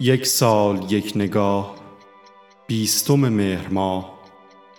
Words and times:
یک 0.00 0.26
سال 0.26 0.92
یک 0.92 1.12
نگاه. 1.16 1.74
بیستم 2.66 3.14
مهر 3.14 3.68
ماه 3.68 4.18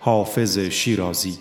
حافظ 0.00 0.58
شیرازی. 0.58 1.38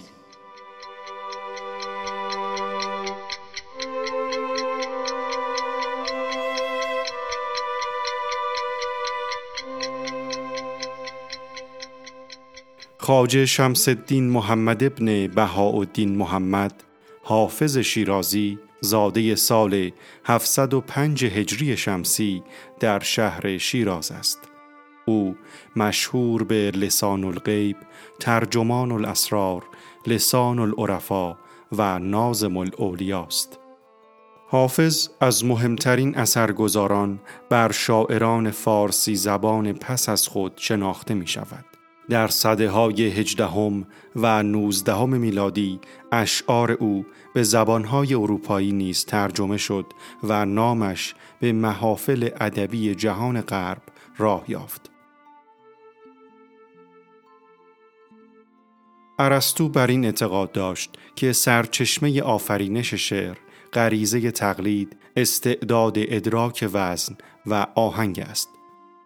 خواجه 12.98 13.46
شمس 13.46 13.88
الدین 13.88 14.30
محمد 14.30 14.84
ابن 14.84 15.28
بهاءالدین 15.28 16.16
محمد 16.18 16.84
حافظ 17.24 17.78
شیرازی 17.78 18.60
زاده 18.82 19.36
سال 19.36 19.92
705 20.26 21.26
هجری 21.26 21.78
شمسی 21.78 22.44
در 22.80 23.00
شهر 23.00 23.58
شیراز 23.58 24.12
است. 24.12 24.40
او 25.06 25.36
مشهور 25.76 26.44
به 26.44 26.72
لسان 26.72 27.24
الغیب، 27.24 27.78
ترجمان 28.20 28.92
الاسرار، 28.92 29.64
لسان 30.08 30.60
العرفا 30.60 31.38
و 31.72 32.00
نازم 32.00 32.58
الاولیاست. 32.58 33.60
حافظ 34.48 35.10
از 35.22 35.46
مهمترین 35.46 36.18
اثرگذاران 36.18 37.20
بر 37.50 37.72
شاعران 37.72 38.52
فارسی 38.52 39.16
زبان 39.16 39.74
پس 39.74 40.10
از 40.10 40.28
خود 40.28 40.54
شناخته 40.56 41.14
می 41.14 41.28
شود. 41.28 41.66
در 42.10 42.28
صده 42.28 42.70
های 42.70 43.04
هجدهم 43.04 43.88
و 44.16 44.44
نوزدهم 44.44 45.10
میلادی 45.10 45.80
اشعار 46.12 46.72
او 46.72 47.06
به 47.34 47.44
زبانهای 47.44 48.14
اروپایی 48.14 48.72
نیز 48.72 49.06
ترجمه 49.06 49.58
شد 49.58 49.86
و 50.24 50.46
نامش 50.46 51.16
به 51.40 51.52
محافل 51.52 52.30
ادبی 52.40 52.96
جهان 52.96 53.42
غرب 53.42 53.82
راه 54.18 54.46
یافت. 54.48 54.92
ارسطو 59.20 59.70
بر 59.70 59.88
این 59.88 60.06
اعتقاد 60.06 60.52
داشت 60.52 60.98
که 61.16 61.34
سرچشمه 61.34 62.22
آفرینش 62.22 62.94
شعر 62.94 63.38
غریزه 63.74 64.32
تقلید، 64.32 64.98
استعداد 65.16 65.94
ادراک 65.98 66.70
وزن 66.74 67.16
و 67.46 67.68
آهنگ 67.76 68.20
است. 68.20 68.59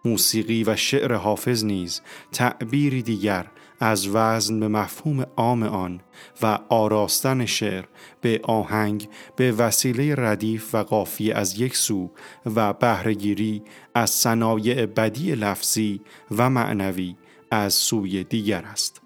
موسیقی 0.04 0.64
و 0.64 0.76
شعر 0.76 1.14
حافظ 1.14 1.64
نیز 1.64 2.00
تعبیری 2.32 3.02
دیگر 3.02 3.46
از 3.80 4.08
وزن 4.08 4.60
به 4.60 4.68
مفهوم 4.68 5.26
عام 5.36 5.62
آن 5.62 6.00
و 6.42 6.58
آراستن 6.68 7.46
شعر 7.46 7.84
به 8.20 8.40
آهنگ 8.42 9.08
به 9.36 9.52
وسیله 9.52 10.14
ردیف 10.14 10.74
و 10.74 10.78
قافی 10.78 11.32
از 11.32 11.60
یک 11.60 11.76
سو 11.76 12.10
و 12.56 12.72
بهرهگیری 12.72 13.62
از 13.94 14.10
صنایع 14.10 14.86
بدی 14.86 15.34
لفظی 15.34 16.00
و 16.30 16.50
معنوی 16.50 17.16
از 17.50 17.74
سوی 17.74 18.24
دیگر 18.24 18.64
است. 18.64 19.03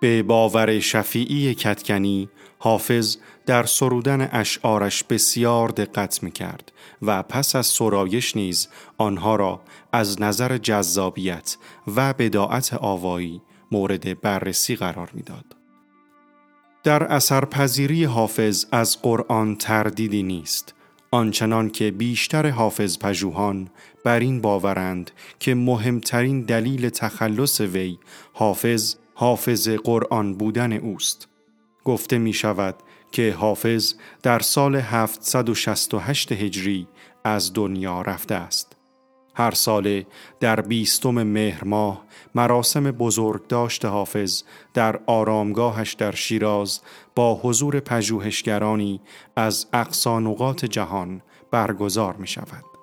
به 0.00 0.22
باور 0.22 0.80
شفیعی 0.80 1.54
کتکنی 1.54 2.28
حافظ 2.58 3.16
در 3.46 3.62
سرودن 3.62 4.28
اشعارش 4.32 5.04
بسیار 5.04 5.68
دقت 5.68 6.22
می 6.22 6.30
کرد 6.30 6.72
و 7.02 7.22
پس 7.22 7.56
از 7.56 7.66
سرایش 7.66 8.36
نیز 8.36 8.68
آنها 8.98 9.36
را 9.36 9.60
از 9.92 10.20
نظر 10.22 10.58
جذابیت 10.58 11.56
و 11.96 12.12
بداعت 12.12 12.74
آوایی 12.74 13.42
مورد 13.72 14.20
بررسی 14.20 14.76
قرار 14.76 15.10
می‌داد. 15.14 15.44
در 16.84 17.02
اثرپذیری 17.02 18.04
حافظ 18.04 18.66
از 18.72 19.02
قرآن 19.02 19.56
تردیدی 19.56 20.22
نیست 20.22 20.74
آنچنان 21.10 21.70
که 21.70 21.90
بیشتر 21.90 22.50
حافظ 22.50 22.98
پژوهان 22.98 23.68
بر 24.04 24.20
این 24.20 24.40
باورند 24.40 25.10
که 25.38 25.54
مهمترین 25.54 26.42
دلیل 26.42 26.88
تخلص 26.88 27.60
وی 27.60 27.98
حافظ 28.32 28.94
حافظ 29.18 29.68
قرآن 29.68 30.34
بودن 30.34 30.72
اوست 30.72 31.28
گفته 31.84 32.18
می 32.18 32.32
شود 32.32 32.74
که 33.12 33.32
حافظ 33.38 33.94
در 34.22 34.38
سال 34.38 34.76
768 34.76 36.32
هجری 36.32 36.88
از 37.24 37.52
دنیا 37.52 38.02
رفته 38.02 38.34
است. 38.34 38.76
هر 39.34 39.50
ساله 39.50 40.06
در 40.40 40.60
بیستم 40.60 41.22
مهر 41.22 41.64
ماه 41.64 42.04
مراسم 42.34 42.90
بزرگ 42.90 43.46
داشت 43.46 43.84
حافظ 43.84 44.42
در 44.74 45.00
آرامگاهش 45.06 45.92
در 45.92 46.14
شیراز 46.14 46.80
با 47.14 47.34
حضور 47.34 47.80
پژوهشگرانی 47.80 49.00
از 49.36 49.66
اقصانقات 49.72 50.64
جهان 50.64 51.22
برگزار 51.50 52.16
می 52.16 52.26
شود. 52.26 52.75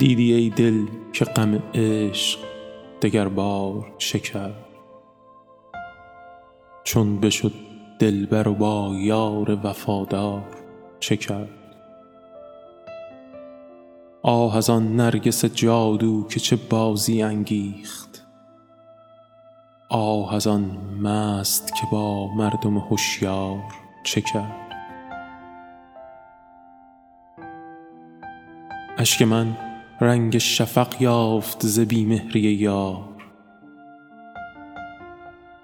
دیدی 0.00 0.32
ای 0.32 0.50
دل 0.50 0.86
که 1.12 1.24
غم 1.24 1.62
عشق 1.74 2.38
دگر 3.02 3.28
بار 3.28 3.92
شکر. 3.98 4.50
چون 6.84 7.20
بشد 7.20 7.52
دلبر 7.98 8.48
و 8.48 8.54
با 8.54 8.94
یار 8.94 9.58
وفادار 9.66 10.44
چه 11.00 11.48
آه 14.22 14.56
از 14.56 14.70
آن 14.70 14.96
نرگس 14.96 15.44
جادو 15.44 16.26
که 16.28 16.40
چه 16.40 16.56
بازی 16.56 17.22
انگیخت. 17.22 18.26
آه 19.88 20.34
از 20.34 20.46
آن 20.46 20.78
مست 21.02 21.74
که 21.74 21.82
با 21.92 22.34
مردم 22.34 22.78
هوشیار 22.78 23.62
چه 24.04 24.20
کرد 24.20 24.70
اشک 28.98 29.22
من 29.22 29.69
رنگ 30.02 30.38
شفق 30.38 31.02
یافت 31.02 31.66
ز 31.66 31.80
بیمهری 31.80 32.40
یار. 32.40 33.08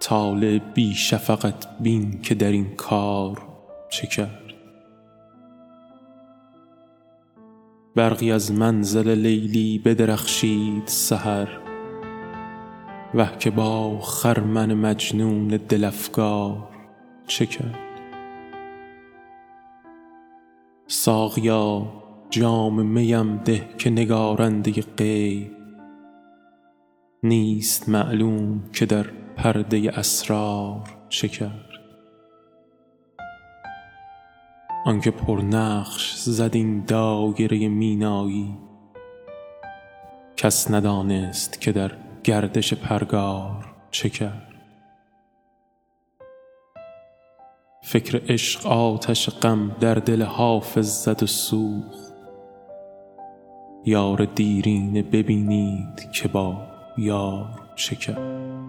طالع 0.01 0.59
بی 0.59 0.95
شفقت 0.95 1.79
بین 1.81 2.21
که 2.23 2.35
در 2.35 2.53
این 2.53 2.75
کار 2.75 3.43
چه 3.91 4.07
کرد. 4.07 4.43
برقی 7.95 8.33
از 8.33 8.53
منزل 8.53 9.15
لیلی 9.15 9.79
بدرخشید 9.79 10.87
سحر. 10.87 11.49
وه 13.15 13.39
که 13.39 13.51
با 13.51 14.01
خرمن 14.01 14.75
مجنون 14.75 15.49
دلفگار 15.49 16.69
چه 17.27 17.47
کرد؟ 17.47 17.79
ساقیا 20.87 21.87
جام 22.37 22.87
میم 22.87 23.37
ده 23.37 23.69
که 23.79 23.91
نگارنده 23.91 24.73
غیب. 24.73 25.57
نیست 27.23 27.89
معلوم 27.89 28.71
که 28.73 28.87
در 28.87 29.07
پرده 29.37 29.91
اسرار 29.95 30.81
چه 31.09 31.29
کرد 31.29 31.71
آنکه 34.87 35.11
پرنقش 35.11 36.15
زد 36.17 36.51
این 36.55 36.85
دایره 36.85 37.69
مینایی 37.69 38.59
کس 40.37 40.71
ندانست 40.71 41.61
که 41.61 41.73
در 41.73 41.93
گردش 42.25 42.75
پرگار 42.75 43.75
چه 43.91 44.09
کرد 44.09 44.53
فکر 47.83 48.23
عشق 48.29 48.67
آتش 48.67 49.31
غم 49.31 49.77
در 49.81 49.95
دل 49.95 50.23
حافظ 50.23 51.05
زد 51.05 51.23
و 51.23 51.27
سوخت. 51.27 52.06
یار 53.89 54.25
دیرینه 54.25 55.03
ببینید 55.03 56.11
که 56.13 56.29
با 56.29 56.63
یار 56.99 57.47
چه 57.77 57.97
کرد 57.97 58.66